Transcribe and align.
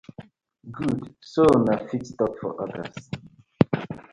Good 0.77 1.01
so 1.31 1.43
una 1.57 1.75
fit 1.91 2.05
tok 2.17 2.33
for 2.39 2.51
others. 2.63 2.97